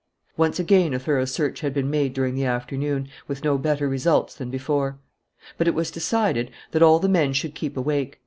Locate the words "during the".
2.11-2.43